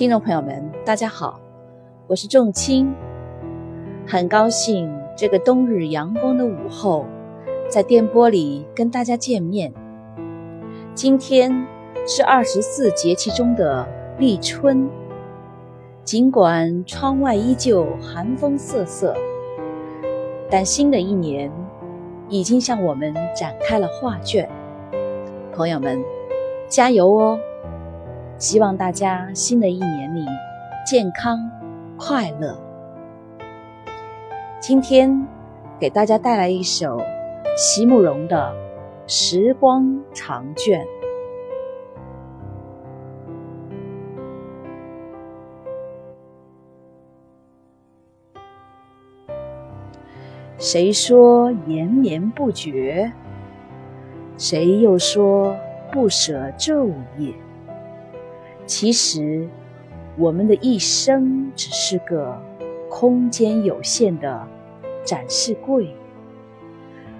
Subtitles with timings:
[0.00, 1.38] 听众朋友们，大家好，
[2.06, 2.90] 我是仲青，
[4.08, 7.04] 很高兴这个冬日阳光的午后，
[7.68, 9.70] 在电波里跟大家见面。
[10.94, 11.66] 今天
[12.06, 13.86] 是二十四节气中的
[14.18, 14.88] 立春，
[16.02, 19.14] 尽管窗外依旧寒风瑟瑟，
[20.48, 21.52] 但新的一年
[22.30, 24.48] 已经向我们展开了画卷。
[25.52, 26.02] 朋友们，
[26.70, 27.38] 加油哦！
[28.40, 30.24] 希望大家新的一年里
[30.86, 31.38] 健康
[31.98, 32.58] 快乐。
[34.58, 35.26] 今天
[35.78, 36.98] 给大家带来一首
[37.54, 38.50] 席慕容的
[39.12, 40.82] 《时光长卷》。
[50.56, 53.12] 谁说延绵不绝？
[54.38, 55.54] 谁又说
[55.92, 57.34] 不舍昼夜？
[58.70, 59.48] 其实，
[60.16, 62.40] 我们的一生只是个
[62.88, 64.46] 空间有限的
[65.04, 65.92] 展示柜。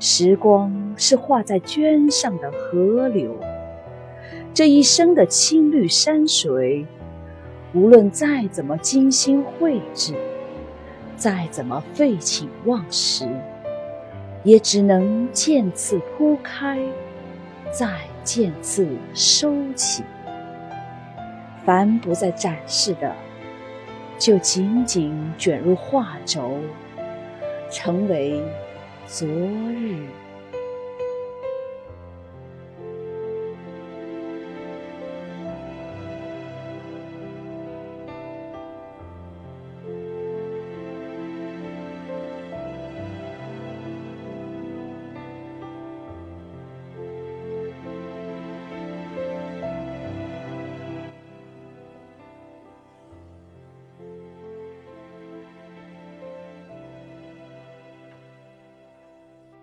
[0.00, 3.36] 时光是画在绢上的河流，
[4.52, 6.84] 这一生的青绿山水，
[7.72, 10.14] 无论再怎么精心绘制，
[11.16, 13.24] 再怎么废寝忘食，
[14.42, 16.80] 也只能渐次铺开，
[17.70, 17.88] 再
[18.24, 20.02] 渐次收起。
[21.66, 23.12] 凡不再展示的，
[24.20, 26.60] 就紧紧卷入画轴，
[27.72, 28.40] 成为
[29.08, 30.06] 昨日。